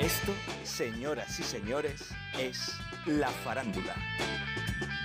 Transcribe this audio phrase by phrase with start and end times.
[0.00, 2.72] Esto, señoras y señores, es
[3.04, 3.96] La Farándula.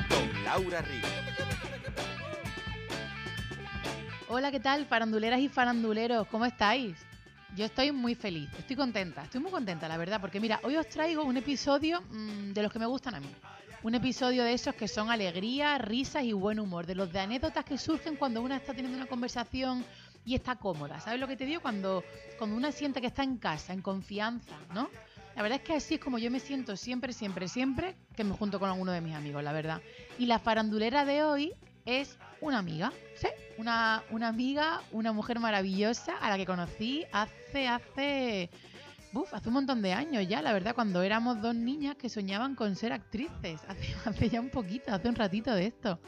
[0.07, 1.09] Con Laura Ríos.
[4.29, 6.27] Hola, ¿qué tal, faranduleras y faranduleros?
[6.27, 6.95] ¿Cómo estáis?
[7.55, 10.87] Yo estoy muy feliz, estoy contenta, estoy muy contenta, la verdad, porque mira, hoy os
[10.87, 13.33] traigo un episodio mmm, de los que me gustan a mí.
[13.81, 17.65] Un episodio de esos que son alegría, risas y buen humor, de los de anécdotas
[17.65, 19.83] que surgen cuando una está teniendo una conversación
[20.25, 20.99] y está cómoda.
[20.99, 21.61] ¿Sabes lo que te digo?
[21.61, 22.03] Cuando,
[22.37, 24.89] cuando una siente que está en casa, en confianza, ¿no?
[25.35, 28.35] La verdad es que así es como yo me siento siempre, siempre, siempre que me
[28.35, 29.81] junto con alguno de mis amigos, la verdad.
[30.19, 31.53] Y la farandulera de hoy
[31.85, 33.27] es una amiga, ¿sí?
[33.57, 38.49] Una, una amiga, una mujer maravillosa a la que conocí hace, hace,
[39.13, 42.55] uf, hace un montón de años ya, la verdad, cuando éramos dos niñas que soñaban
[42.55, 43.61] con ser actrices.
[43.67, 45.99] Hace, hace ya un poquito, hace un ratito de esto.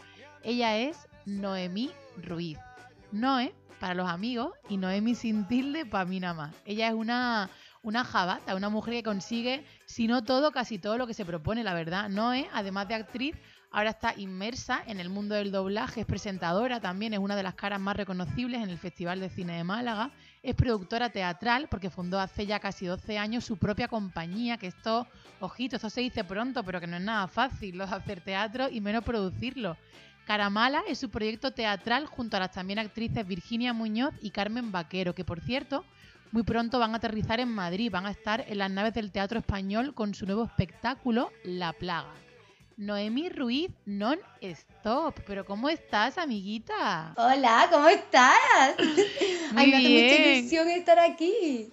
[0.44, 2.60] Ella es Noemí Ruiz.
[3.12, 6.56] Noé para los amigos y Noemi sin tilde para mí nada más.
[6.66, 7.50] Ella es una,
[7.82, 11.64] una jabata, una mujer que consigue, si no todo, casi todo lo que se propone,
[11.64, 12.10] la verdad.
[12.10, 13.36] Noé, además de actriz,
[13.72, 17.56] ahora está inmersa en el mundo del doblaje, es presentadora también, es una de las
[17.56, 22.20] caras más reconocibles en el Festival de Cine de Málaga, es productora teatral porque fundó
[22.20, 25.08] hace ya casi 12 años su propia compañía, que esto,
[25.40, 29.04] ojito, esto se dice pronto, pero que no es nada fácil, hacer teatro y menos
[29.04, 29.76] producirlo.
[30.26, 35.14] Caramala es su proyecto teatral junto a las también actrices Virginia Muñoz y Carmen Vaquero,
[35.14, 35.86] que por cierto,
[36.32, 39.40] muy pronto van a aterrizar en Madrid, van a estar en las naves del Teatro
[39.40, 42.14] Español con su nuevo espectáculo La Plaga.
[42.78, 45.16] Noemí Ruiz non-stop.
[45.26, 47.14] Pero ¿cómo estás, amiguita?
[47.16, 48.76] Hola, ¿cómo estás?
[49.54, 51.72] Muy Ay, me hace mucha ilusión estar aquí.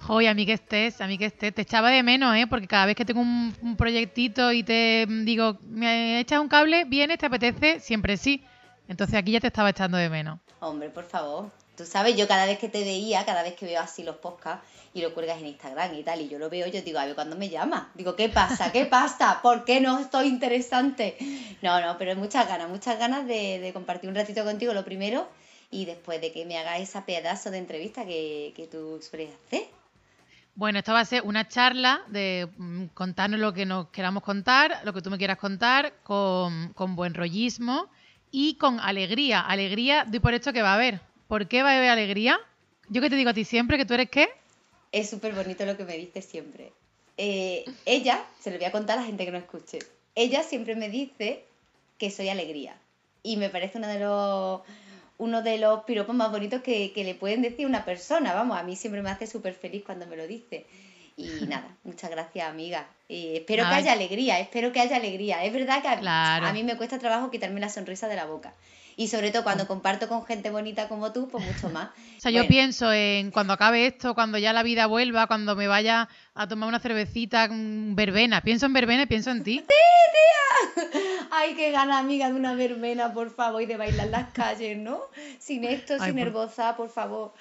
[0.00, 1.54] Joder, a mí que estés, a mí que estés.
[1.54, 2.46] Te echaba de menos, ¿eh?
[2.48, 7.18] Porque cada vez que tengo un, proyectito y te digo, me echas un cable, vienes,
[7.18, 8.42] te apetece, siempre sí.
[8.88, 10.40] Entonces aquí ya te estaba echando de menos.
[10.60, 11.50] Hombre, por favor.
[11.76, 14.66] Tú sabes, yo cada vez que te veía, cada vez que veo así los podcasts
[14.92, 17.14] y lo cuelgas en Instagram y tal, y yo lo veo, yo digo, a ver
[17.14, 17.90] cuándo me llama.
[17.94, 18.72] Digo, ¿qué pasa?
[18.72, 19.40] ¿Qué pasa?
[19.42, 21.16] ¿Por qué no estoy interesante?
[21.62, 25.28] No, no, pero muchas ganas, muchas ganas de, compartir un ratito contigo, lo primero,
[25.70, 29.68] y después de que me hagas esa pedazo de entrevista que, que tú sueles hacer.
[30.60, 34.82] Bueno, esto va a ser una charla de mm, contarnos lo que nos queramos contar,
[34.84, 37.88] lo que tú me quieras contar, con, con buen rollismo
[38.30, 39.40] y con alegría.
[39.40, 41.00] Alegría, doy por hecho que va a haber.
[41.28, 42.38] ¿Por qué va a haber alegría?
[42.90, 44.28] Yo que te digo a ti siempre que tú eres qué?
[44.92, 46.74] Es súper bonito lo que me dices siempre.
[47.16, 49.78] Eh, ella, se lo voy a contar a la gente que no escuche,
[50.14, 51.42] ella siempre me dice
[51.96, 52.76] que soy alegría.
[53.22, 54.60] Y me parece uno de los,
[55.20, 58.32] uno de los piropos más bonitos que, que le pueden decir a una persona.
[58.32, 60.66] Vamos, a mí siempre me hace súper feliz cuando me lo dice.
[61.16, 62.88] Y nada, muchas gracias, amiga.
[63.06, 63.82] Y espero que Ay.
[63.82, 65.44] haya alegría, espero que haya alegría.
[65.44, 66.46] Es verdad que a, Claro.
[66.46, 68.54] a mí me cuesta trabajo quitarme la sonrisa de la boca.
[69.00, 71.88] Y sobre todo cuando comparto con gente bonita como tú, pues mucho más.
[72.18, 75.68] O sea, yo pienso en cuando acabe esto, cuando ya la vida vuelva, cuando me
[75.68, 78.42] vaya a tomar una cervecita, verbena.
[78.42, 79.64] Pienso en verbena y pienso en ti.
[81.30, 84.76] Ay, qué gana, amiga, de una verbena, por favor, y de bailar en las calles,
[84.76, 85.00] ¿no?
[85.38, 87.32] Sin esto, Ay, sin por- por favor,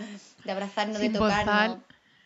[0.46, 1.80] de abrazarnos, Sin de tocarnos.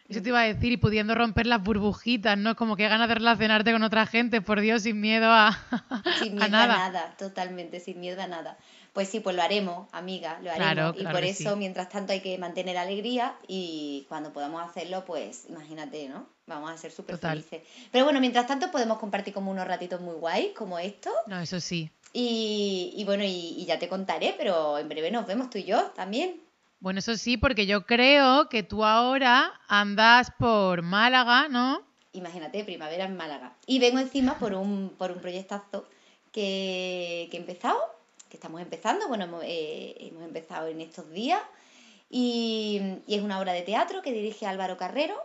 [0.10, 2.56] Eso te iba a decir, y pudiendo romper las burbujitas, ¿no?
[2.56, 5.58] Como que ganas de relacionarte con otra gente, por Dios, sin miedo a,
[6.20, 6.86] Sin a miedo nada.
[6.86, 8.58] a nada, totalmente, sin miedo a nada.
[8.94, 10.74] Pues sí, pues lo haremos, amiga, lo haremos.
[10.74, 11.56] Claro, y por eso, sí.
[11.58, 16.28] mientras tanto, hay que mantener alegría y cuando podamos hacerlo, pues imagínate, ¿no?
[16.46, 17.64] Vamos a ser súper felices.
[17.92, 21.10] Pero bueno, mientras tanto, podemos compartir como unos ratitos muy guays, como esto.
[21.26, 21.90] No, eso sí.
[22.14, 25.64] Y, y bueno, y, y ya te contaré, pero en breve nos vemos tú y
[25.64, 26.40] yo también.
[26.80, 31.82] Bueno, eso sí, porque yo creo que tú ahora andas por Málaga, ¿no?
[32.12, 33.54] Imagínate, primavera en Málaga.
[33.66, 35.88] Y vengo encima por un, por un proyectazo
[36.32, 37.80] que, que he empezado,
[38.38, 41.42] estamos empezando, bueno, hemos, eh, hemos empezado en estos días,
[42.10, 45.16] y, es una obra de teatro que dirige Álvaro Carrero,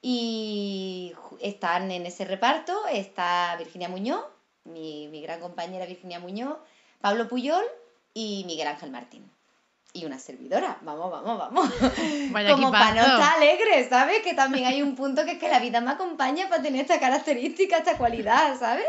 [0.00, 4.24] y están en ese reparto, está Virginia Muñoz,
[4.64, 6.56] mi, mi gran compañera Virginia Muñoz,
[7.00, 7.64] Pablo Puyol
[8.14, 9.30] y Miguel Ángel Martín.
[9.94, 11.70] Y una servidora, vamos, vamos, vamos.
[12.30, 14.22] Vaya Como para no estar alegre, ¿sabes?
[14.22, 16.98] Que también hay un punto que es que la vida me acompaña para tener esta
[16.98, 18.86] característica, esta cualidad, ¿sabes?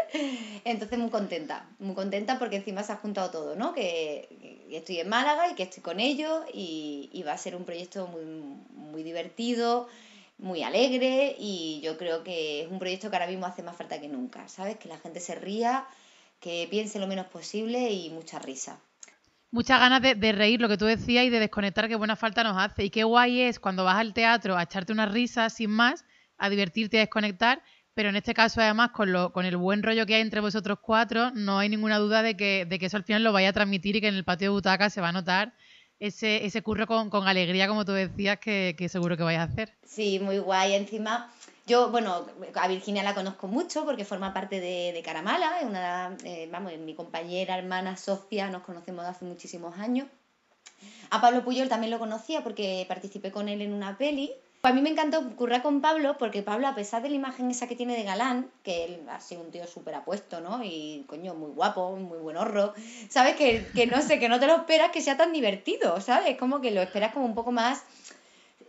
[0.63, 3.73] Entonces muy contenta, muy contenta porque encima se ha juntado todo, ¿no?
[3.73, 7.57] Que, que estoy en Málaga y que estoy con ellos y, y va a ser
[7.57, 9.89] un proyecto muy, muy divertido,
[10.37, 13.99] muy alegre y yo creo que es un proyecto que ahora mismo hace más falta
[13.99, 14.77] que nunca, ¿sabes?
[14.77, 15.85] Que la gente se ría,
[16.39, 18.79] que piense lo menos posible y mucha risa.
[19.53, 22.57] Muchas ganas de, reír, lo que tú decías, y de desconectar, que buena falta nos
[22.57, 22.85] hace.
[22.85, 26.05] Y qué guay es cuando vas al teatro a echarte una risa sin más,
[26.39, 27.61] a divertirte a desconectar,
[27.93, 30.79] pero en este caso además con, lo, con el buen rollo que hay entre vosotros
[30.81, 33.53] cuatro, no hay ninguna duda de que, de que eso al final lo vaya a
[33.53, 35.53] transmitir y que en el patio de butaca se va a notar
[35.99, 39.43] ese, ese curro con, con alegría, como tú decías, que, que seguro que vais a
[39.43, 39.77] hacer.
[39.85, 40.73] Sí, muy guay.
[40.73, 41.31] Encima,
[41.65, 42.25] Yo, bueno,
[42.55, 46.73] a Virginia la conozco mucho porque forma parte de, de Caramala, es una, eh, vamos,
[46.77, 50.07] mi compañera, hermana, socia, nos conocemos hace muchísimos años.
[51.09, 54.33] A Pablo Puyol también lo conocía porque participé con él en una peli.
[54.63, 57.67] A mí me encantó currar con Pablo porque Pablo, a pesar de la imagen esa
[57.67, 60.63] que tiene de galán, que él ha sido un tío súper apuesto, ¿no?
[60.63, 62.73] Y, coño, muy guapo, muy buen horro,
[63.09, 63.35] ¿sabes?
[63.35, 66.37] Que, que no sé, que no te lo esperas que sea tan divertido, ¿sabes?
[66.37, 67.83] Como que lo esperas como un poco más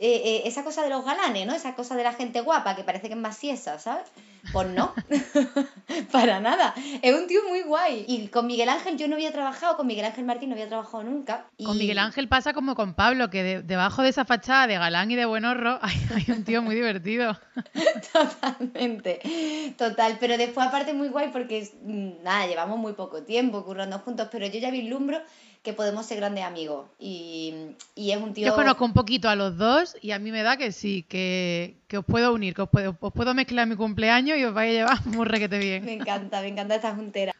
[0.06, 1.54] eh, eh, esa cosa de los galanes, ¿no?
[1.54, 4.04] Esa cosa de la gente guapa que parece que es más siesa, ¿sabes?
[4.52, 4.92] Pues no,
[6.12, 6.74] para nada.
[7.00, 8.04] Es un tío muy guay.
[8.06, 11.04] Y con Miguel Ángel yo no había trabajado, con Miguel Ángel Martín no había trabajado
[11.04, 11.46] nunca.
[11.64, 15.16] Con Miguel Ángel pasa como con Pablo, que debajo de esa fachada de galán y
[15.16, 17.40] de buen horro hay, hay un tío muy divertido.
[18.12, 20.18] Totalmente, total.
[20.20, 24.46] Pero después aparte muy guay porque, mm, nada, llevamos muy poco tiempo currando juntos, pero
[24.48, 25.22] yo ya vislumbro
[25.64, 26.86] que podemos ser grandes amigos.
[26.98, 28.46] Y, es un tío.
[28.46, 31.78] Yo conozco un poquito a los dos y a mí me da que sí, que,
[31.96, 34.72] os puedo unir, que os puedo, os puedo mezclar mi cumpleaños y os vais a
[34.74, 35.84] llevar muy requete bien.
[35.84, 37.32] Me encanta, me encanta esta juntera.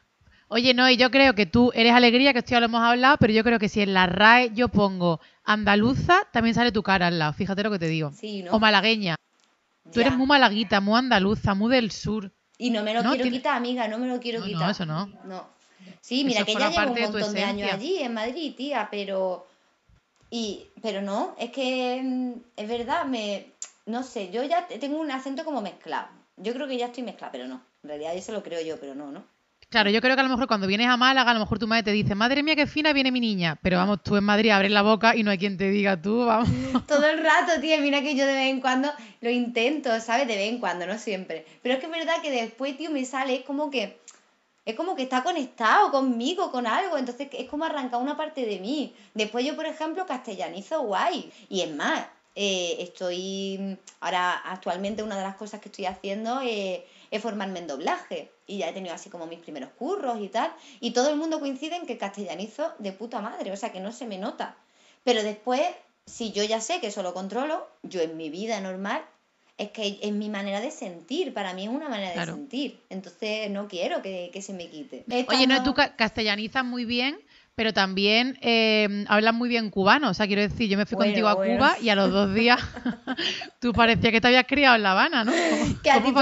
[0.48, 3.18] Oye, no, y yo creo que tú eres alegría, que esto ya lo hemos hablado,
[3.18, 7.08] pero yo creo que si en la RAE yo pongo andaluza, también sale tu cara
[7.08, 8.10] al lado, fíjate lo que te digo.
[8.12, 8.52] Sí, ¿no?
[8.52, 9.16] O malagueña.
[9.92, 12.32] Tú eres muy malaguita, muy andaluza, muy del sur.
[12.56, 14.62] Y no me lo quiero quitar, amiga, no me lo quiero quitar.
[14.62, 15.06] No, eso no.
[15.24, 15.53] No.
[16.04, 19.46] Sí, mira que ella lleva un montón de, años allí, en Madrid, tía, pero...
[20.28, 23.46] Y, pero no, es que mm, es verdad, me,
[23.86, 26.08] no sé, yo ya tengo un acento como mezclado.
[26.36, 27.62] Yo creo que ya estoy mezclada, pero no.
[27.82, 29.24] En realidad eso lo creo yo, pero no, ¿no?
[29.70, 31.66] Claro, yo creo que a lo mejor cuando vienes a Málaga, a lo mejor tu
[31.66, 33.58] madre te dice, madre mía, qué fina viene mi niña.
[33.62, 36.26] Pero vamos, tú en Madrid abres la boca y no hay quien te diga tú,
[36.26, 36.50] vamos.
[36.86, 38.92] Todo el rato, tía, mira que yo de vez en cuando
[39.22, 40.28] lo intento, ¿sabes?
[40.28, 41.46] De vez en cuando, no siempre.
[41.62, 44.03] Pero es que es verdad que después, tío, me sale como que
[44.64, 48.58] es como que está conectado conmigo, con algo, entonces es como arrancar una parte de
[48.60, 48.94] mí.
[49.12, 51.30] Después yo, por ejemplo, castellanizo guay.
[51.50, 56.80] Y es más, eh, estoy, ahora actualmente una de las cosas que estoy haciendo es,
[57.20, 58.32] formarme en doblaje.
[58.46, 60.52] Y ya he tenido así como mis primeros curros y tal.
[60.80, 63.92] Y todo el mundo coincide en que castellanizo de puta madre, o sea que no
[63.92, 64.56] se me nota.
[65.04, 65.62] Pero después,
[66.06, 69.04] si yo ya sé que eso lo controlo, yo en mi vida normal
[69.56, 73.50] es que es mi manera de sentir, para mí es una manera de sentir, entonces
[73.50, 75.04] no quiero que, se me quite.
[75.28, 77.18] Oye, no, tú castellanizas muy bien,
[77.54, 81.28] pero también eh, hablas muy bien cubano, o sea, quiero decir, yo me fui contigo
[81.28, 82.60] a Cuba y a los dos días
[83.60, 85.32] tú parecía que te habías criado en La Habana, ¿no?
[85.82, 86.12] que a ti,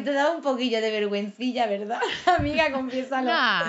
[0.00, 2.00] te, da un poquillo de vergüencilla, ¿verdad?
[2.38, 3.30] Amiga, confiésalo.
[3.30, 3.62] Nah,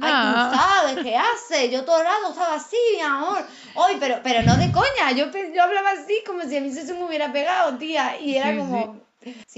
[0.00, 3.44] Ay, tú sabes qué hace, yo todo el rato estaba así, mi amor.
[3.74, 6.92] Hoy, pero, pero no de coña, yo, yo hablaba así como si a mí se
[6.94, 8.94] me hubiera pegado, tía, y era como...
[8.94, 9.00] Sí,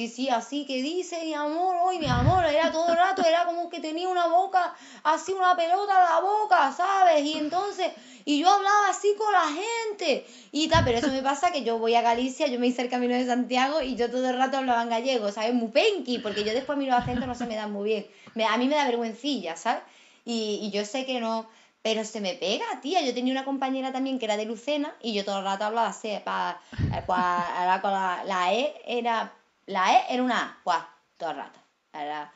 [0.09, 3.69] sí, así que dice mi amor, hoy mi amor, era todo el rato, era como
[3.69, 7.25] que tenía una boca, así una pelota en la boca, ¿sabes?
[7.25, 7.93] Y entonces,
[8.25, 11.79] y yo hablaba así con la gente y tal, pero eso me pasa que yo
[11.79, 14.59] voy a Galicia, yo me hice el camino de Santiago y yo todo el rato
[14.59, 15.55] hablaba en gallego, ¿sabes?
[15.55, 18.07] Muy penqui, porque yo después miro acento no se me dan muy bien.
[18.49, 19.83] a mí me da vergüencilla, ¿sabes?
[20.25, 21.49] Y, y yo sé que no,
[21.87, 23.01] pero se me pega, tía.
[23.03, 25.87] Yo tenía una compañera también que era de Lucena y yo todo el rato hablaba
[25.87, 26.61] así, para,
[27.07, 29.33] para, la, la E era
[29.67, 30.83] la E era una A, ¡guau!
[31.17, 31.59] Todo el rato.
[31.93, 32.33] Era,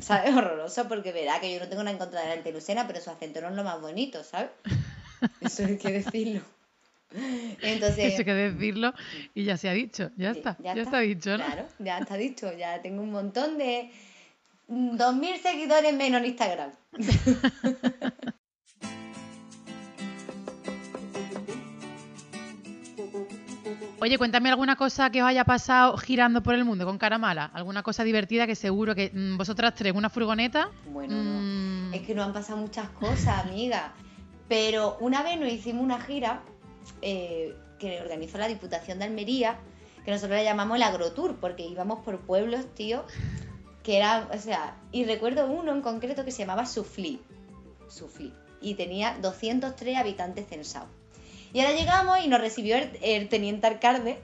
[0.00, 0.34] ¿sabes?
[0.34, 3.00] Horroroso porque verá que yo no tengo nada en contra de la gente lucena, pero
[3.00, 4.50] su acento no es lo más bonito, ¿sabes?
[5.40, 6.40] Eso hay que decirlo.
[7.62, 8.94] Entonces, Eso hay que decirlo
[9.34, 11.00] y ya se ha dicho, ya está, ya, está.
[11.00, 11.44] dicho, ¿no?
[11.44, 13.90] Claro, ya está dicho, ya tengo un montón de
[14.68, 16.72] 2.000 seguidores menos en Instagram.
[24.02, 27.44] Oye, cuéntame alguna cosa que os haya pasado girando por el mundo con cara mala.
[27.54, 30.70] Alguna cosa divertida que seguro que mm, vosotras tres, una furgoneta.
[30.86, 31.94] Bueno, mm.
[31.94, 33.92] es que nos han pasado muchas cosas, amiga.
[34.48, 36.42] Pero una vez nos hicimos una gira
[37.00, 39.60] eh, que organizó la Diputación de Almería,
[40.04, 43.04] que nosotros la llamamos el Agrotour, porque íbamos por pueblos, tío,
[43.84, 47.20] que eran, o sea, y recuerdo uno en concreto que se llamaba Suflí.
[47.86, 48.34] Suflí.
[48.60, 51.01] Y tenía 203 habitantes censados.
[51.52, 54.18] Y ahora llegamos y nos recibió el, teniente alcalde,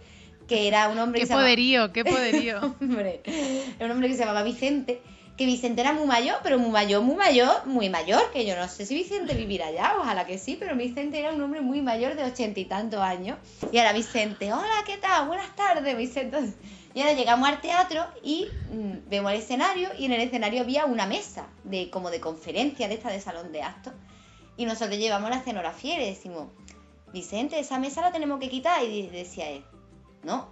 [0.46, 4.20] que era un hombre qué que poderío, Qué poderío, hombre, era un hombre que se
[4.20, 5.02] llamaba Vicente,
[5.36, 8.66] que Vicente era muy mayor, pero muy mayor, muy mayor, muy mayor, que yo no
[8.66, 12.16] sé si Vicente vivirá allá, ojalá que sí, pero Vicente era un hombre muy mayor
[12.16, 13.38] de ochenta y tantos años.
[13.70, 15.28] Y ahora Vicente, hola, ¿qué tal?
[15.28, 16.38] Buenas tardes, Vicente.
[16.92, 20.86] Y ahora llegamos al teatro y mm, vemos el escenario y en el escenario había
[20.86, 23.92] una mesa de como de conferencia de esta de salón de actos.
[24.56, 26.48] Y nosotros llevamos la escenografía y le decimos,
[27.12, 28.82] Vicente, esa mesa la tenemos que quitar.
[28.84, 29.64] Y decía él,
[30.22, 30.48] no,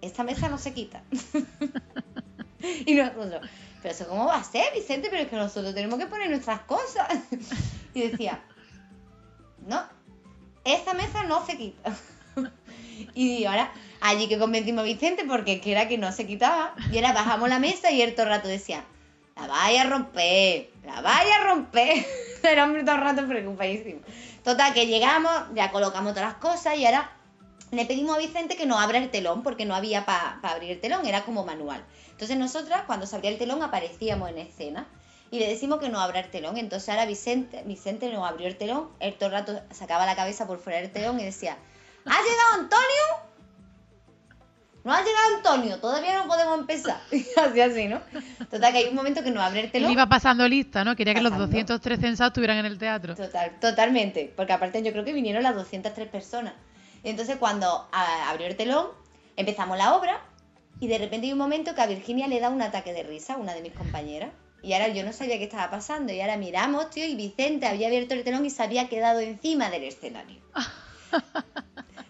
[0.00, 1.02] esta mesa no se quita.
[2.86, 3.48] y nosotros,
[3.82, 6.60] pero eso cómo va a ser, Vicente, pero es que nosotros tenemos que poner nuestras
[6.60, 7.08] cosas.
[7.94, 8.42] y decía,
[9.66, 9.82] no,
[10.64, 11.96] esta mesa no se quita.
[13.14, 16.74] y ahora, Allí que convencimos a Vicente porque que era que no se quitaba.
[16.92, 18.84] Y era bajamos la mesa y él todo el rato decía,
[19.36, 22.06] la vaya a romper, la vaya a romper.
[22.42, 24.00] el hombre todo el rato preocupadísimo.
[24.48, 27.12] Total, que llegamos, ya colocamos todas las cosas y ahora
[27.70, 30.80] le pedimos a Vicente que nos abra el telón porque no había para abrir el
[30.80, 31.84] telón, era como manual.
[32.12, 34.86] Entonces nosotras cuando se abría el telón aparecíamos en escena
[35.30, 36.56] y le decimos que no abra el telón.
[36.56, 40.46] Entonces ahora Vicente, Vicente nos abrió el telón, él todo el rato sacaba la cabeza
[40.46, 41.58] por fuera del telón y decía,
[42.06, 43.04] ¿ha llegado Antonio?
[44.84, 47.00] No ha llegado Antonio, todavía no podemos empezar.
[47.36, 48.00] así, así, ¿no?
[48.50, 49.88] Total, que hay un momento que no abre el telón.
[49.90, 50.96] Él iba pasando lista, ¿no?
[50.96, 51.46] Quería que los Pasando.
[51.48, 53.14] 203 censados estuvieran en el teatro.
[53.14, 54.32] Total, totalmente.
[54.34, 56.54] Porque aparte yo creo que vinieron las 203 personas.
[57.04, 58.86] Y entonces cuando a- abrió el telón,
[59.36, 60.20] empezamos la obra
[60.80, 63.36] y de repente hay un momento que a Virginia le da un ataque de risa,
[63.36, 64.30] una de mis compañeras.
[64.62, 66.12] Y ahora yo no sabía qué estaba pasando.
[66.12, 69.70] Y ahora miramos, tío, y Vicente había abierto el telón y se había quedado encima
[69.70, 70.40] del escenario.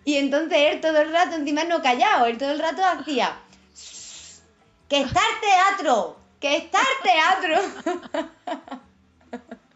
[0.08, 3.36] Y entonces él todo el rato, encima no callado, él todo el rato hacía,
[4.88, 7.10] que está el teatro, que está el
[7.42, 8.80] teatro.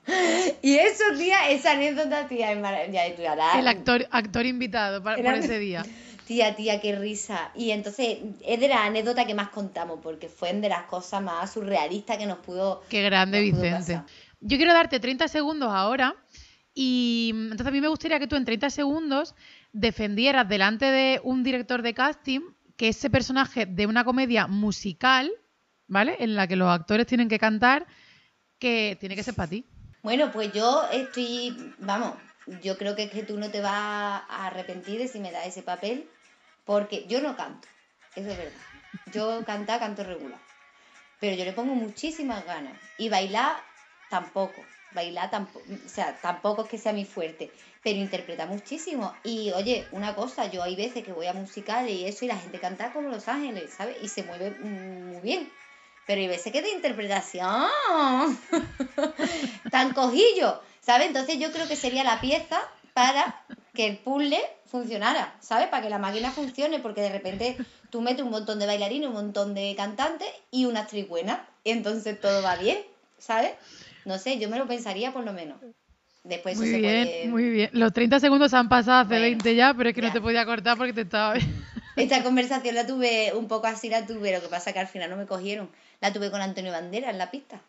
[0.62, 3.58] y eso, tía, esa anécdota, tía, es maravillosa.
[3.58, 5.84] El actor, actor invitado para, por ese día.
[6.26, 7.50] Tía, tía, qué risa.
[7.54, 11.52] Y entonces es de la anécdota que más contamos, porque fue de las cosas más
[11.52, 12.82] surrealistas que nos pudo...
[12.88, 14.00] Qué grande, pudo Vicente.
[14.40, 16.16] Yo quiero darte 30 segundos ahora
[16.74, 19.34] y mm, entonces a mí me gustaría que tú en 30 segundos
[19.72, 22.40] defendieras delante de un director de casting
[22.76, 25.30] que ese personaje de una comedia musical,
[25.86, 26.16] ¿vale?
[26.20, 27.86] En la que los actores tienen que cantar,
[28.58, 29.66] que tiene que ser para ti.
[30.02, 32.16] Bueno, pues yo estoy, vamos,
[32.62, 33.72] yo creo que es que tú no te vas
[34.28, 36.08] a arrepentir de si me das ese papel,
[36.64, 37.68] porque yo no canto,
[38.14, 38.60] eso es verdad.
[39.12, 40.38] Yo cantar, canto regular.
[41.20, 42.76] Pero yo le pongo muchísimas ganas.
[42.98, 43.56] Y bailar,
[44.10, 44.62] tampoco.
[44.94, 47.50] Bailar tampoco, o sea, tampoco es que sea mi fuerte,
[47.82, 49.14] pero interpreta muchísimo.
[49.24, 52.36] Y oye, una cosa, yo hay veces que voy a musicales y eso, y la
[52.36, 53.96] gente canta como Los Ángeles, ¿sabes?
[54.02, 55.50] Y se mueve muy bien.
[56.06, 57.66] Pero hay veces que de interpretación
[59.70, 61.08] tan cojillo, ¿sabes?
[61.08, 62.60] Entonces yo creo que sería la pieza
[62.92, 65.68] para que el puzzle funcionara, ¿sabes?
[65.68, 67.56] Para que la máquina funcione, porque de repente
[67.90, 71.70] tú metes un montón de bailarines, un montón de cantantes y una actriz buena, y
[71.70, 72.78] entonces todo va bien,
[73.18, 73.52] ¿sabes?
[74.04, 75.58] No sé, yo me lo pensaría por lo menos.
[76.24, 77.28] Después Muy se bien, puede...
[77.28, 77.70] muy bien.
[77.72, 80.44] Los 30 segundos han pasado hace Bueno, 20 ya, pero es que no te podía
[80.44, 81.34] cortar porque te estaba...
[81.96, 85.10] Esta conversación la tuve un poco así, la tuve, lo que pasa que al final
[85.10, 85.68] no me cogieron.
[86.00, 87.60] La tuve con Antonio Bandera en la pista.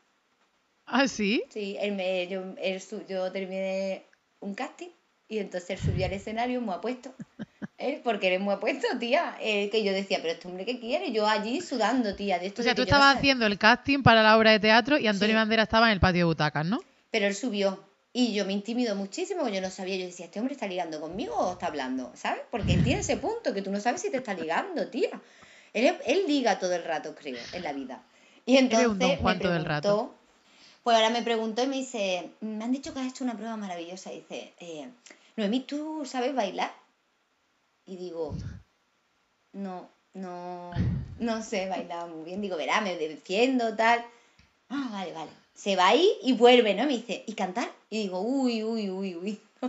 [0.86, 1.43] ¿Ah, sí?
[1.50, 4.03] Sí, él me, yo, él yo terminé
[4.39, 4.89] un casting
[5.27, 7.13] y entonces él subió al escenario muy apuesto.
[7.79, 9.36] Él, porque eres muy apuesto, tía.
[9.41, 11.12] Eh, que yo decía, pero este hombre, ¿qué quiere?
[11.12, 12.39] Yo allí sudando, tía.
[12.39, 15.07] De esto O sea, tú estabas haciendo el casting para la obra de teatro y
[15.07, 15.38] Antonio Sí.
[15.38, 16.81] Bandera estaba en el patio de butacas, ¿no?
[17.12, 17.83] Pero él subió.
[18.15, 19.96] Y yo me intimido muchísimo, porque yo no sabía.
[19.98, 22.12] Yo decía, ¿este hombre está ligando conmigo o está hablando?
[22.15, 22.43] ¿Sabes?
[22.51, 25.20] Porque él tiene ese punto que tú no sabes si te está ligando, tía.
[25.74, 28.03] Él, él liga todo el rato, creo, en la vida.
[28.46, 30.15] Y entonces un don Juan me todo el rato.
[30.84, 33.58] pues ahora me preguntó y me dice, me han dicho que has hecho una prueba
[33.58, 34.13] maravillosa.
[34.13, 34.89] Y dice, eh,
[35.36, 36.72] Noemí, ¿tú sabes bailar?
[37.88, 38.36] Y digo,
[39.53, 40.72] no, no,
[41.17, 42.41] no sé bailar muy bien.
[42.41, 44.05] Digo, verá, me defiendo, tal.
[44.70, 45.42] Ah, vale, vale.
[45.53, 46.83] Se va ahí y vuelve, ¿no?
[46.86, 47.69] Me dice, ¿y cantar?
[47.89, 49.41] Y digo, uy, uy, uy, uy.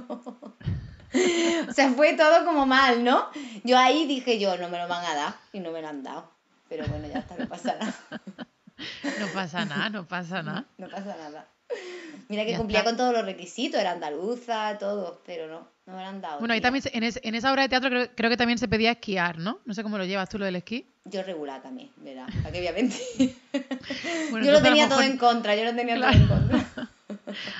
[1.68, 3.28] o sea, fue todo como mal, ¿no?
[3.62, 5.34] Yo ahí dije yo, no me lo van a dar.
[5.52, 6.28] Y no me lo han dado.
[6.68, 7.94] Pero bueno, ya está, no pasa nada.
[9.20, 10.64] No pasa nada, no pasa nada.
[10.78, 11.46] No pasa nada.
[12.28, 12.90] Mira que Ya cumplía está.
[12.90, 16.38] con todos los requisitos, era andaluza, todo, pero no, no me lo han dado.
[16.38, 18.58] Bueno, ahí también, se- en, es- en esa obra de teatro creo, creo que también
[18.58, 19.60] se pedía esquiar, ¿no?
[19.64, 20.86] No sé cómo lo llevas tú lo del esquí.
[21.04, 22.26] Yo regular también, ¿verdad?
[22.42, 23.36] ¿Para qué voy a mentir?
[24.30, 26.12] Bueno, yo lo tenía todo en contra, yo lo tenía Claro.
[26.26, 26.88] todo en contra.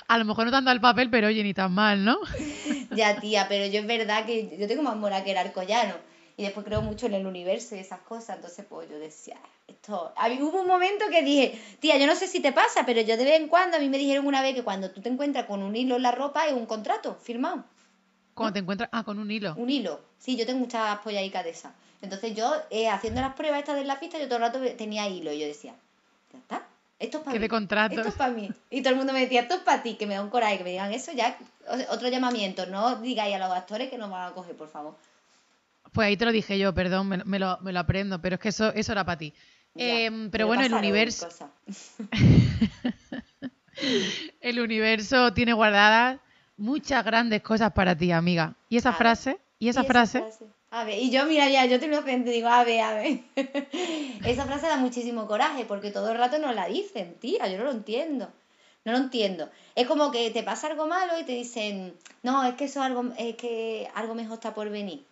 [0.09, 2.19] A lo mejor no te han dado el papel, pero oye, ni tan mal, ¿no?
[2.91, 5.95] Ya, tía, pero yo es verdad que yo tengo más mora que el arcollano.
[6.37, 8.37] Y después creo mucho en el universo y esas cosas.
[8.37, 9.37] Entonces, pues yo decía,
[9.69, 10.13] esto.
[10.17, 13.01] A mí hubo un momento que dije, tía, yo no sé si te pasa, pero
[13.03, 15.09] yo de vez en cuando, a mí me dijeron una vez que cuando tú te
[15.09, 17.65] encuentras con un hilo en la ropa es un contrato firmado.
[18.35, 18.89] Cuando te encuentras...
[18.93, 19.55] Ah, con un hilo.
[19.57, 20.01] Un hilo.
[20.19, 21.73] Sí, yo tengo muchas pollaicas de esas.
[22.03, 25.09] Entonces yo, eh, haciendo las pruebas estas de la pista, yo todo el rato tenía
[25.09, 25.33] hilo.
[25.33, 25.75] Y yo decía,
[26.33, 26.63] ya está.
[26.99, 27.41] Esto es para mí.
[27.41, 27.95] de contrato.
[27.97, 28.51] Esto es para mí.
[28.71, 30.59] Y todo el mundo me decía, esto es para ti, que me da un coraje,
[30.59, 31.37] que me digan eso ya.
[31.69, 34.69] o sea, Otro llamamiento, no digáis a los actores que nos van a coger, por
[34.69, 34.97] favor.
[35.93, 38.41] Pues ahí te lo dije yo, perdón, me, me lo, me lo aprendo, pero es
[38.41, 39.33] que eso, eso era para ti.
[39.75, 41.29] Ya, Em, pero bueno, el universo,
[44.41, 46.21] el universo tiene guardadas
[46.57, 48.55] muchas grandes cosas para ti, amiga.
[48.69, 48.99] Y esa A ver.
[48.99, 50.25] frase, y esa frase,
[50.71, 53.21] A ver, y yo, mira, ya, yo te lo frente, digo, a ver, a ver.
[54.25, 57.65] esa frase da muchísimo coraje, porque todo el rato nos la dicen, tía, yo no
[57.65, 58.29] lo entiendo.
[58.85, 59.49] No lo entiendo.
[59.75, 63.05] Es como que te pasa algo malo y te dicen, no, es que eso algo,
[63.17, 65.05] es que algo mejor está por venir.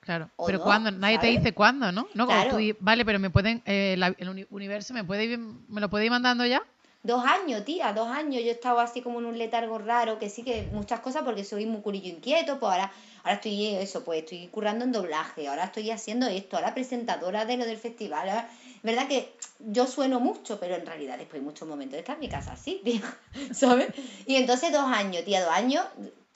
[0.00, 2.06] Claro, O pero no, cuándo, nadie te dice cuándo, ¿no?
[2.14, 5.38] No, como tú vale, pero me pueden, eh, la- el uni- universo me puede ir,
[5.38, 6.62] me lo puede ir mandando ya.
[7.06, 8.42] Dos años, tía, dos años.
[8.42, 11.44] Yo he estado así como en un letargo raro, que sí que muchas cosas porque
[11.44, 15.66] soy muy curillo inquieto, pues ahora, ahora estoy eso, pues estoy currando en doblaje, ahora
[15.66, 18.28] estoy haciendo esto, ahora presentadora de lo del festival.
[18.28, 18.50] ahora-
[18.82, 22.20] verdad que yo sueno mucho, pero en realidad después hay muchos momentos de estar en
[22.20, 23.00] mi casa así, tía,
[23.54, 23.88] ¿sabes?
[24.26, 25.84] Y entonces dos años, tía, dos años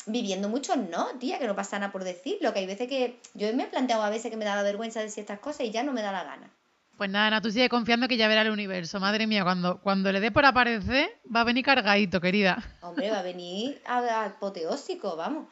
[0.07, 3.53] viviendo mucho, no, tía, que no pasa nada por decirlo, que hay veces que yo
[3.55, 5.83] me he planteado a veces que me da la vergüenza decir estas cosas y ya
[5.83, 6.51] no me da la gana.
[7.01, 9.01] Pues nada, Ana, tú sigue confiando que ya verá el universo.
[9.01, 12.63] Madre mía, cuando, cuando le dé por aparecer, va a venir cargadito, querida.
[12.83, 15.47] Hombre, va a venir a- apoteósico, vamos.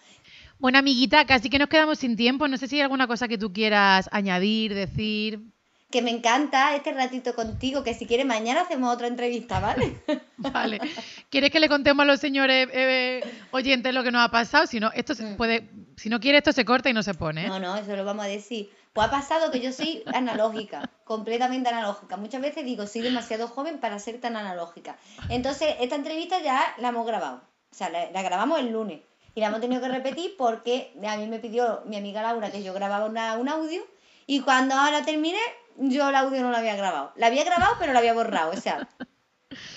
[0.58, 2.48] Bueno, amiguita, casi que nos quedamos sin tiempo.
[2.48, 5.40] No sé si hay alguna cosa que tú quieras añadir, decir.
[5.90, 9.94] que me encanta este ratito contigo, que si quieres mañana hacemos otra entrevista, ¿vale?
[10.36, 10.80] Vale.
[11.30, 14.66] ¿Quieres que le contemos a los señores eh, oyentes lo que nos ha pasado?
[14.66, 15.36] Si no, esto se Mm.
[15.38, 17.46] puede, si no quiere, esto se corta y no se pone.
[17.46, 17.48] ¿eh?
[17.48, 18.68] No, no, eso lo vamos a decir.
[18.98, 22.16] Pues ha pasado que yo soy analógica, completamente analógica.
[22.16, 24.96] Muchas veces digo, soy demasiado joven para ser tan analógica.
[25.28, 27.40] Entonces, esta entrevista ya la hemos grabado.
[27.70, 29.02] O sea, la, grabamos el lunes.
[29.36, 32.64] Y la hemos tenido que repetir porque a mí me pidió mi amiga Laura que
[32.64, 33.86] yo grababa un audio.
[34.26, 35.38] Y cuando ahora terminé,
[35.76, 37.12] yo el audio no lo había grabado.
[37.14, 38.50] La había grabado, pero lo había borrado.
[38.50, 38.88] O sea,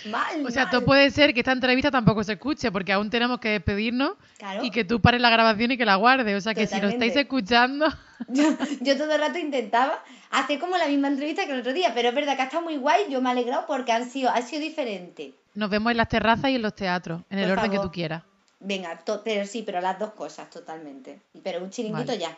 [0.09, 0.45] mal.
[0.45, 0.71] O sea, mal.
[0.71, 4.63] todo puede ser que esta entrevista tampoco se escuche, porque aún tenemos que despedirnos Claro.
[4.63, 6.35] y que tú pares la grabación y que la guardes.
[6.37, 7.87] O sea, que si lo estáis escuchando,
[8.27, 8.43] Yo,
[8.81, 12.09] yo todo el rato intentaba hacer como la misma entrevista que el otro día, pero
[12.09, 14.41] es verdad que ha estado muy guay, yo me he alegrado porque han sido, ha
[14.43, 15.33] sido diferente.
[15.55, 18.21] nos vemos en las terrazas y en los teatros, en el orden que tú quieras.
[18.59, 21.19] Venga, pero sí, pero las dos cosas totalmente.
[21.43, 22.19] Pero un chiringuito Vale.
[22.19, 22.37] ya,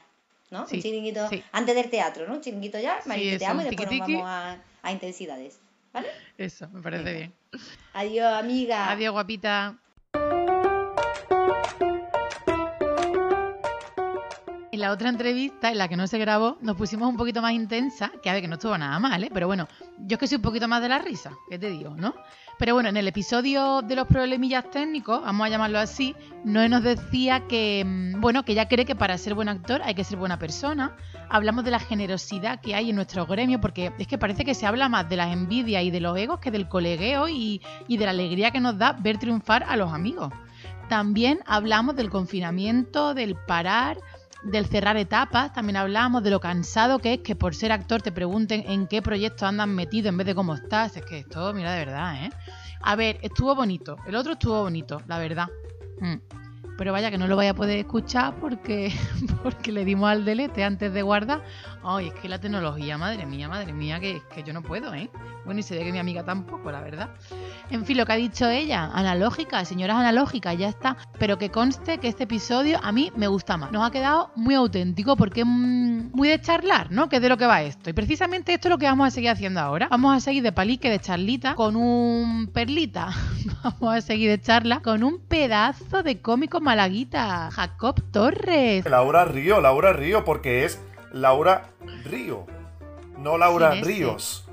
[0.52, 0.66] ¿no?
[0.68, 1.44] Sí, un chiringuito sí.
[1.52, 2.36] antes del teatro, ¿no?
[2.36, 5.60] Un chiringuito ya, Sí, Marito, te amo y después nos vamos a, a intensidades.
[5.94, 6.10] ¿Vale?
[6.38, 7.14] Eso, me parece Venga.
[7.14, 7.36] bien.
[7.94, 8.82] Adiós, amiga.
[8.92, 9.83] Adiós, guapita.
[14.74, 17.52] En la otra entrevista, en la que no se grabó, nos pusimos un poquito más
[17.52, 19.30] intensa, que a ver, que no estuvo nada mal, ¿eh?
[19.32, 19.68] Pero bueno,
[20.00, 22.16] yo es que soy un poquito más de la risa, ¿qué te digo, no?
[22.58, 26.82] Pero bueno, en el episodio de los problemillas técnicos, vamos a llamarlo así, Noé nos
[26.82, 30.18] decía que, mm, bueno, que ella cree que para ser buen actor hay que ser
[30.18, 30.98] buena persona.
[31.30, 34.66] Hablamos de la generosidad que hay en nuestro gremio, porque es que parece que se
[34.66, 38.06] habla más de las envidias y de los egos que del colegueo y, y de
[38.06, 40.34] la alegría que nos da ver triunfar a los amigos.
[40.90, 43.98] También hablamos del confinamiento, del parar,
[44.44, 48.12] del cerrar etapas, también hablamos de lo cansado que es que por ser actor te
[48.12, 50.98] pregunten en qué proyecto andan metido en vez de cómo estás.
[50.98, 52.30] Es que esto, mira, de verdad, ¿eh?
[52.82, 55.48] A ver, estuvo bonito, el otro estuvo bonito, la verdad.
[56.00, 56.16] Mm.
[56.78, 58.92] Pero vaya que no lo vaya a poder escuchar porque,
[59.44, 61.44] porque le dimos al delete antes de guardar.
[61.84, 65.10] Ay, es que la tecnología, madre mía, madre mía, que, que yo no puedo, ¿eh?
[65.46, 67.12] Bueno, y se ve que mi amiga tampoco, la verdad.
[67.70, 70.98] En fin, lo que ha dicho ella, analógica, señoras analógicas, ya está.
[71.18, 73.72] Pero que conste que este episodio a mí me gusta más.
[73.72, 77.10] Nos ha quedado muy auténtico porque es mm, muy de charlar, ¿no?
[77.10, 77.90] Que es de lo que va esto.
[77.90, 79.88] Y precisamente esto es lo que vamos a seguir haciendo ahora.
[79.90, 83.10] Vamos a seguir de palique, de charlita, con un perlita.
[83.64, 88.86] Vamos a seguir de charla con un pedazo de cómico malaguita, Jacob Torres.
[88.86, 90.82] Laura Río, Laura Río, porque es
[91.14, 91.70] Laura
[92.04, 92.46] Río,
[93.18, 93.72] no Laura.
[93.76, 94.46] Ríos.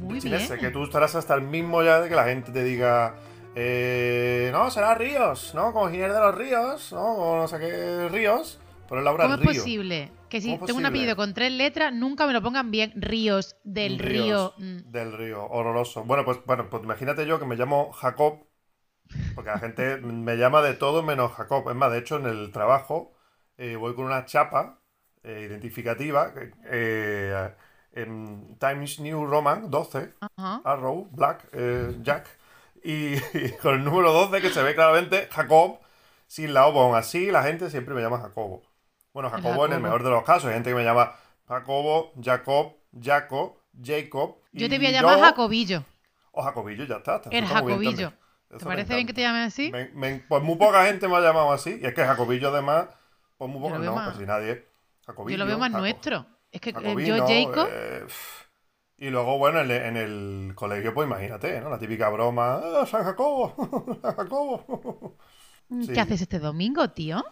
[0.00, 0.34] Muy bien.
[0.34, 3.14] ese, que tú estarás hasta el mismo ya de que la gente te diga,
[3.54, 5.72] eh, no, será Ríos, ¿no?
[5.72, 7.16] Como Ginés de los Ríos, ¿no?
[7.16, 9.48] Como no sé qué Ríos, pero Laura ¿Cómo es Río.
[9.52, 12.70] posible que si ¿Cómo es tengo un apellido con tres letras, nunca me lo pongan
[12.70, 14.22] bien Ríos del río?
[14.22, 16.04] Ríos, mm, Del río, horroroso.
[16.04, 18.46] Bueno, pues bueno, pues imagínate yo que me llamo Jacob,
[19.34, 21.68] porque la gente me llama de todo menos Jacob.
[21.68, 23.12] Es más, de hecho, en el trabajo
[23.56, 24.80] eh, voy con una chapa
[25.22, 26.32] eh, identificativa
[26.70, 27.50] eh,
[27.92, 30.60] en Times New Roman 12, Ajá.
[30.64, 32.26] Arrow, Black, eh, Jack,
[32.82, 35.78] y, y con el número 12 que se ve claramente Jacob,
[36.26, 38.62] sin la O, aún así la gente siempre me llama Jacobo.
[39.12, 41.12] Bueno, El Jacobo en el mejor de los casos, hay gente que me llama
[41.48, 44.36] Jacobo, Jacob, Jaco, Jacob.
[44.52, 45.84] Yo te voy a llamar yo- Jacobillo.
[46.32, 47.16] O Jacobillo, ya está.
[47.16, 48.12] está- El Jacobillo.
[48.48, 49.70] ¿Te parece bien que te llamen así?
[49.72, 51.78] Me- me- pues muy poca gente me ha llamado así.
[51.82, 52.86] Y es que Jacobillo, además,
[53.36, 54.66] pues muy poco, veo no, más- casi nadie.
[55.06, 56.24] Jacobillo, Yo lo veo más nuestro.
[56.50, 58.06] Es que eh, Jacobino, yo, Jacob, eh,
[58.98, 61.70] y luego, bueno, en el, en el colegio, pues imagínate, ¿no?
[61.70, 62.60] La típica broma.
[62.62, 63.54] "Ah, San Jacobo!
[64.02, 65.16] San Jacobo!
[65.82, 65.92] sí.
[65.92, 67.24] ¿qué haces este domingo, tío?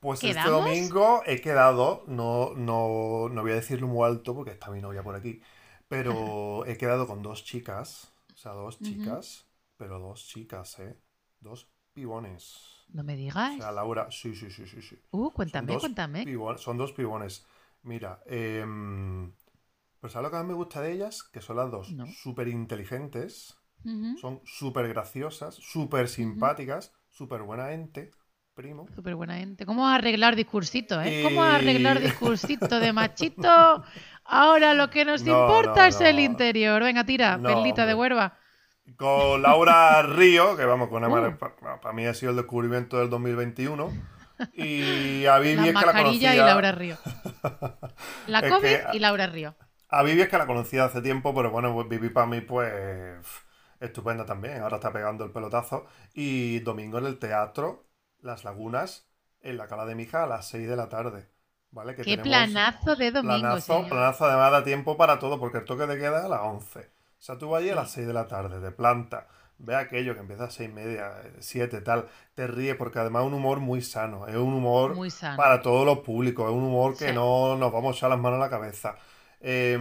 [0.00, 4.70] Pues este domingo he quedado, no, no, no voy a decirlo muy alto porque está
[4.70, 5.40] mi novia por aquí,
[5.88, 9.46] pero he quedado con dos chicas, o sea, dos chicas,
[9.78, 10.98] pero dos chicas, ¿eh?
[11.40, 12.84] Dos pibones.
[12.92, 13.56] No me O digas.
[13.56, 14.98] sea, Laura, sí, sí, sí, sí, sí.
[15.10, 16.26] Uh, cuéntame, cuéntame.
[16.58, 17.46] son dos pibones.
[17.84, 19.32] Mira, em,
[20.00, 21.22] pues ¿sabes lo que más me gusta de ellas?
[21.22, 22.06] Que son las dos No.
[22.06, 23.56] súper inteligentes,
[24.20, 28.10] son súper graciosas, súper simpáticas, súper buena gente.
[28.54, 28.86] primo.
[28.94, 29.66] Súper buena gente.
[29.66, 31.22] ¿Cómo arreglar discursitos, eh?
[31.24, 33.82] ¿Cómo arreglar discursito de machito?
[34.24, 36.80] Ahora lo que nos No, importa no, es el interior.
[36.82, 38.38] Venga, tira, perlita de huerva.
[38.96, 41.16] Con Laura Río, que vamos, con Uh.
[41.16, 41.36] Emma,
[41.82, 43.90] para mí ha sido el descubrimiento del 2021.
[44.52, 46.34] Y a Vivi La es que la mascarilla conocía.
[46.34, 46.96] y Laura Río.
[48.26, 49.54] La Es COVID que- y Laura Río.
[49.88, 52.72] A Vivi es que la conocía hace tiempo, pero bueno, pues Vivi para mí, pues
[53.80, 54.62] estupenda también.
[54.62, 55.86] Ahora está pegando el pelotazo.
[56.14, 57.86] Y domingo en el teatro,
[58.20, 59.06] Las Lagunas,
[59.40, 61.28] en la Cala de Mija a las 6 de la tarde.
[61.70, 61.94] ¿Vale?
[61.96, 63.88] Que Qué planazo de domingo, planazo, señor.
[63.90, 66.80] planazo, además da tiempo para todo, porque el toque de queda es a las 11.
[66.80, 69.26] O sea, tú vas allí a las 6 de la tarde, de planta.
[69.58, 72.06] Ve aquello que empieza a 6 y media, 7, tal.
[72.34, 74.26] Te ríes, porque además es un humor muy sano.
[74.26, 75.36] Es un humor Muy sano.
[75.36, 76.46] para todos los públicos.
[76.46, 77.14] Es un humor que Sí.
[77.14, 78.96] no nos vamos a echar las manos a la cabeza.
[79.40, 79.78] Eh,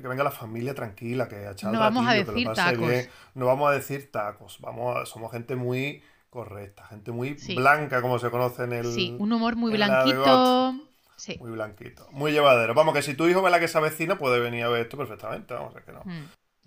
[0.00, 2.46] que venga la familia tranquila, que a echar No vamos a ratillo, que lo decir
[2.48, 2.88] pase tacos.
[2.88, 3.08] bien.
[3.34, 4.58] No vamos a decir tacos.
[4.60, 7.54] Vamos a- somos gente muy correcta, gente muy Sí.
[7.56, 8.86] blanca, como se conoce en el.
[8.92, 10.74] Sí, un humor muy blanquito.
[11.16, 11.36] Sí.
[11.38, 12.08] Muy blanquito.
[12.12, 12.72] Muy llevadero.
[12.72, 14.96] Vamos, que si tu hijo ve la que se avecina, puede venir a ver esto
[14.96, 15.52] perfectamente.
[15.52, 16.00] Vamos, es que no.
[16.04, 16.24] Mm.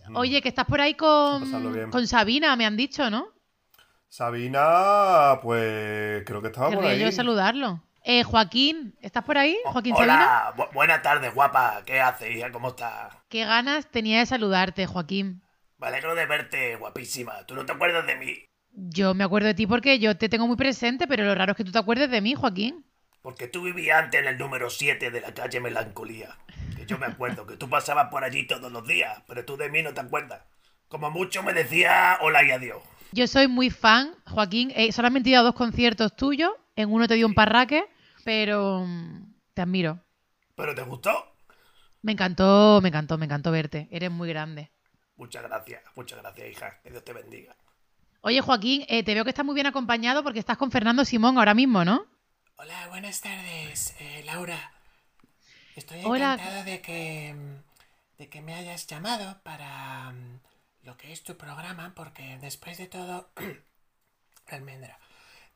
[0.10, 0.16] Mm.
[0.18, 3.28] Oye, que estás por ahí con, con Sabina, me han dicho, ¿no?
[4.08, 7.02] Sabina, pues creo que estaba por Querría ahí.
[7.02, 7.82] yo saludarlo.
[8.04, 9.58] Eh, Joaquín, ¿estás por ahí?
[9.66, 10.14] Joaquín Sabina.
[10.16, 11.82] Hola, bu- buenas tardes, guapa.
[11.86, 12.52] ¿Qué haces, hija?
[12.52, 13.14] ¿Cómo estás?
[13.30, 15.42] Qué ganas tenía de saludarte, Joaquín.
[15.78, 17.46] Me alegro de verte, guapísima.
[17.46, 18.46] ¿Tú no te acuerdas de mí?
[18.72, 21.58] Yo me acuerdo de ti porque yo te tengo muy presente, pero lo raro es
[21.58, 22.86] que tú te acuerdes de mí, Joaquín.
[23.24, 26.38] Porque tú vivías antes en el número 7 de la calle Melancolía.
[26.76, 29.70] Que yo me acuerdo que tú pasabas por allí todos los días, pero tú de
[29.70, 30.42] mí no te acuerdas.
[30.90, 32.84] Como mucho me decía hola y adiós.
[33.14, 34.74] Yo soy muy fan, Joaquín.
[34.76, 36.52] Eh, solamente he ido a dos conciertos tuyos.
[36.76, 37.86] En uno te dio un parraque,
[38.26, 40.04] pero mm, te admiro.
[40.56, 41.34] ¿Pero te gustó?
[42.02, 43.88] Me encantó, me encantó, me encantó verte.
[43.90, 44.70] Eres muy grande.
[45.16, 46.82] Muchas gracias, muchas gracias, hija.
[46.84, 47.56] Que Dios te bendiga.
[48.20, 51.38] Oye, Joaquín, eh, te veo que estás muy bien acompañado porque estás con Fernando Simón
[51.38, 52.13] ahora mismo, ¿no?
[52.56, 54.72] Hola, buenas tardes, eh, Laura.
[55.76, 56.34] Estoy Hola.
[56.34, 60.40] encantada de que, mm, de que me hayas llamado para mm,
[60.84, 63.32] lo que es tu programa, porque después de todo,
[64.48, 65.00] almendra,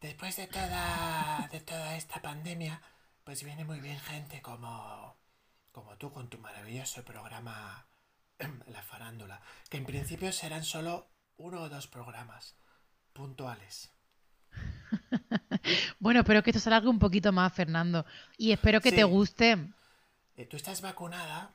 [0.02, 2.82] después de toda, de toda esta pandemia,
[3.24, 5.16] pues viene muy bien gente como,
[5.72, 7.86] como tú con tu maravilloso programa
[8.68, 12.56] La Farándula, que en principio serán solo uno o dos programas
[13.14, 13.92] puntuales.
[16.00, 18.06] Bueno, espero que esto se alargue un poquito más, Fernando.
[18.38, 18.96] Y espero que Sí.
[18.96, 19.58] te guste.
[20.38, 21.54] Eh, ¿Tú estás vacunada?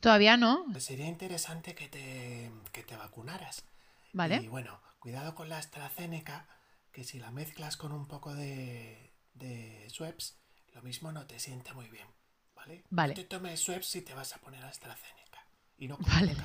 [0.00, 3.64] Todavía no, sería interesante que te, que te vacunaras.
[4.12, 4.36] ¿vale?
[4.36, 6.46] Y bueno, cuidado con la AstraZeneca,
[6.92, 10.36] que si la mezclas con un poco de, de Schweppes,
[10.74, 12.06] lo mismo no te sienta muy bien,
[12.54, 12.84] ¿vale?
[12.90, 13.14] Vale.
[13.14, 15.44] No te tomes Schweppes si te vas a poner AstraZeneca.
[15.78, 16.36] Y no Vale.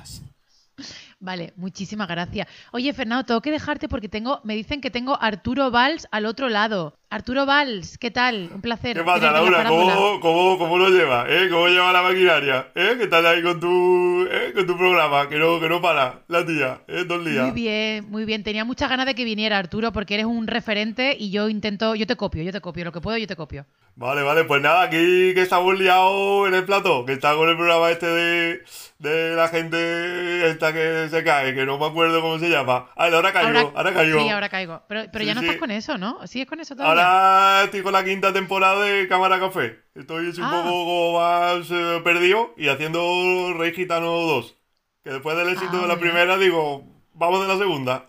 [1.19, 2.47] Vale, muchísimas gracias.
[2.71, 6.49] Oye, Fernando, tengo que dejarte porque tengo, me dicen que tengo Arturo Valls al otro
[6.49, 6.97] lado.
[7.09, 8.49] Arturo Valls, ¿qué tal?
[8.53, 8.97] Un placer.
[8.97, 9.63] ¿Qué pasa, la Laura?
[9.65, 11.25] ¿Cómo, cómo, cómo lo lleva?
[11.29, 11.47] ¿Eh?
[11.49, 12.67] ¿Cómo lleva la maquinaria?
[12.75, 12.95] ¿Eh?
[12.97, 14.51] Que estás ahí con tu, ¿eh?
[14.53, 17.05] con tu programa, que no, que no para, la tía, ¿eh?
[17.07, 17.45] Dos días.
[17.45, 18.43] Muy bien, muy bien.
[18.43, 22.05] Tenía muchas ganas de que viniera Arturo porque eres un referente y yo intento, yo
[22.05, 23.65] te copio, yo te copio, lo que puedo yo te copio.
[23.97, 27.55] Vale, vale, pues nada, aquí que estamos liados en el plato, que está con el
[27.55, 28.63] programa este de,
[28.99, 32.89] de la gente esta que se cae, que no me acuerdo cómo se llama.
[32.97, 34.19] Ah, ahora caigo, ahora, caigo.
[34.19, 34.81] Sí, ahora caigo.
[34.89, 35.45] Pero, pero Sí, ya no sí.
[35.47, 36.27] estás con eso, ¿no?
[36.27, 37.05] ¿Sigues con eso todavía?
[37.05, 39.79] Ahora estoy con la quinta temporada de Cámara Café.
[39.95, 40.63] Estoy un Ah.
[40.65, 44.58] poco más eh, perdido y haciendo Rey Gitano 2.
[45.05, 48.05] Que después del éxito Ah, de la primera digo, vamos de la segunda.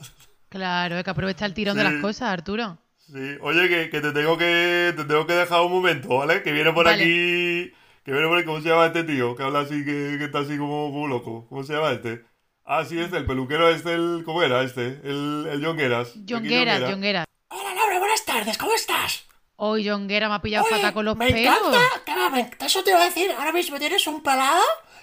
[0.49, 1.93] Claro, hay que aprovechar el tirón de Sí.
[1.93, 2.77] las cosas, Arturo.
[3.07, 6.43] Sí, oye, que, que te tengo que te tengo que dejar un momento, ¿vale?
[6.43, 7.03] Que viene por Vale.
[7.03, 7.73] aquí.
[8.05, 9.35] Que viene por aquí, ¿cómo se llama este tío?
[9.37, 11.47] Que habla así, que, que está así como, como loco.
[11.49, 12.25] ¿Cómo se llama este?
[12.65, 15.01] Ah, sí, este, el peluquero este, el, ¿cómo era este?
[15.05, 16.15] El, el Jongueras.
[16.29, 17.27] Jongueras, Jongueras.
[17.49, 19.25] Hola, Laura, buenas tardes, ¿cómo estás?
[19.57, 21.57] Hoy Jonguera me ha pillado Oye, fatal con los me pelos.
[21.57, 21.79] encanta,
[22.19, 24.63] va, me- eso te iba a decir, ahora mismo tienes un pelado,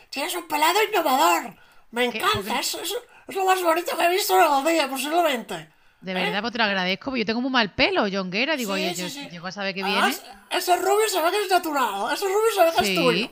[0.09, 1.55] tienes un pelado innovador.
[1.91, 2.95] Me encanta, es, es-
[3.29, 5.69] es lo más bonito que he visto en el día, posiblemente.
[6.03, 8.55] De verdad, pues te lo agradezco, porque yo tengo muy mal pelo, Jonguera.
[8.55, 9.29] Digo, Sí, oye, sí, yo sí.
[9.29, 10.13] llego a saber que viene.
[10.49, 12.91] Ese rubio se ve que es natural, ese rubio se ve que Sí.
[12.93, 13.29] es tuyo.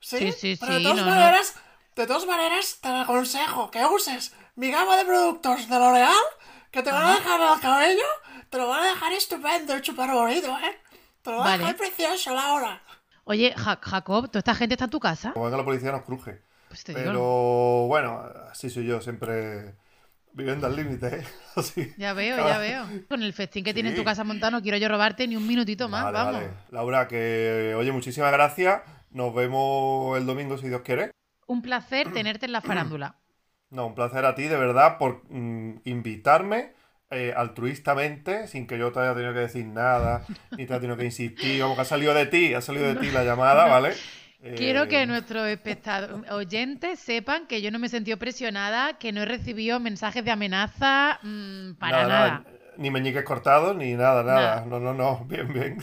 [0.00, 1.10] Sí, Sí, sí, pero sí, de todas no, no.
[1.16, 1.54] maneras,
[1.96, 6.14] de todas maneras, te aconsejo que uses mi gama de productos de L'Oreal,
[6.70, 8.04] que te van a dejar el cabello,
[8.50, 10.76] te lo van a dejar estupendo y súper bonito, ¿eh?
[11.22, 11.54] Te lo van Vale.
[11.54, 12.82] a dejar precioso, Laura.
[13.24, 15.32] Oye, Ja- Jacob, ¿toda esta gente está en tu casa?
[15.32, 16.42] Como venga la policía nos cruje.
[16.68, 17.20] Pues te digo, Pero
[17.88, 19.74] bueno, así soy yo, siempre
[20.32, 21.24] viviendo al límite, ¿eh?
[21.56, 21.92] Así.
[21.96, 22.86] Ya veo, ya veo.
[23.08, 24.02] Con el festín que tienes en Sí.
[24.02, 26.32] tu casa montado, no quiero yo robarte ni un minutito más, Vale, vamos.
[26.34, 26.48] vale.
[26.70, 28.82] Laura, que oye, muchísimas gracias.
[29.10, 31.10] Nos vemos el domingo si Dios quiere.
[31.46, 33.16] Un placer tenerte en la farándula.
[33.70, 36.72] No, un placer a ti, de verdad, por mm, invitarme
[37.10, 40.24] eh, altruistamente, sin que yo te haya tenido que decir nada,
[40.56, 42.94] ni te haya tenido que insistir, como que ha salido de ti, ha salido de
[42.96, 43.92] ti la llamada, ¿vale?
[44.40, 45.58] Quiero que Eh, nuestros
[46.30, 50.30] oyentes sepan que yo no me he sentido presionada, que no he recibido mensajes de
[50.30, 52.44] amenaza mm, para nada.
[52.76, 54.56] Ni meñiques cortados, ni nada, nada.
[54.56, 54.64] Nada.
[54.66, 55.78] No, no, no, bien, bien.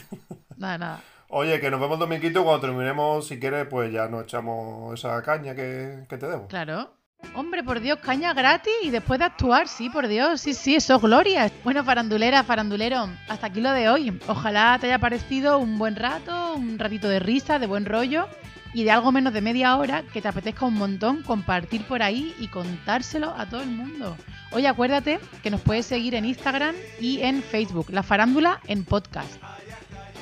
[0.57, 1.03] Nada, nada.
[1.27, 5.53] Oye, que nos vemos dominguito cuando terminemos, si quieres, pues ya nos echamos esa caña
[5.55, 6.47] que, que te debo.
[6.47, 6.95] Claro.
[7.33, 10.95] Hombre, por Dios, caña gratis y después de actuar, sí, por Dios, sí, sí, eso
[10.95, 11.51] es gloria.
[11.63, 14.17] Bueno, farandulera, farandulero, hasta aquí lo de hoy.
[14.27, 18.27] Ojalá te haya parecido un buen rato, un ratito de risa, de buen rollo
[18.73, 22.35] y de algo menos de media hora que te apetezca un montón compartir por ahí
[22.39, 24.17] y contárselo a todo el mundo.
[24.51, 29.41] Oye, acuérdate que nos puedes seguir en Instagram y en Facebook, La Farándula en podcast.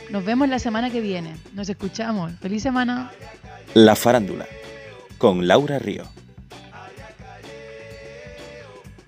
[0.09, 1.35] Nos vemos la semana que viene.
[1.53, 2.31] Nos escuchamos.
[2.39, 3.11] Feliz semana.
[3.73, 4.45] La farándula,
[5.17, 6.03] con Laura Río.